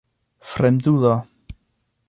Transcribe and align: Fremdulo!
Fremdulo! 0.51 1.13